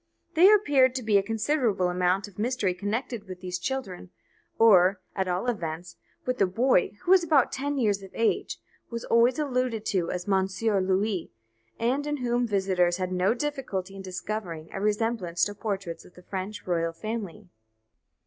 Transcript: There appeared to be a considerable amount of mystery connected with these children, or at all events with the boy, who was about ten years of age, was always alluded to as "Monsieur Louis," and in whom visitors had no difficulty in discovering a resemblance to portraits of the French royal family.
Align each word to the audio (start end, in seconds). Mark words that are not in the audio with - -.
There 0.33 0.55
appeared 0.55 0.95
to 0.95 1.03
be 1.03 1.19
a 1.19 1.21
considerable 1.21 1.87
amount 1.87 2.27
of 2.27 2.39
mystery 2.39 2.73
connected 2.73 3.27
with 3.27 3.39
these 3.39 3.59
children, 3.59 4.09
or 4.57 4.99
at 5.15 5.27
all 5.27 5.45
events 5.47 5.95
with 6.25 6.39
the 6.39 6.47
boy, 6.47 6.97
who 7.03 7.11
was 7.11 7.23
about 7.23 7.51
ten 7.51 7.77
years 7.77 8.01
of 8.01 8.09
age, 8.15 8.57
was 8.89 9.05
always 9.05 9.37
alluded 9.37 9.85
to 9.85 10.09
as 10.09 10.27
"Monsieur 10.27 10.81
Louis," 10.81 11.29
and 11.79 12.07
in 12.07 12.17
whom 12.17 12.47
visitors 12.47 12.97
had 12.97 13.11
no 13.11 13.35
difficulty 13.35 13.95
in 13.95 14.01
discovering 14.01 14.69
a 14.73 14.81
resemblance 14.81 15.43
to 15.45 15.53
portraits 15.53 16.03
of 16.03 16.15
the 16.15 16.23
French 16.23 16.65
royal 16.65 16.93
family. 16.93 17.49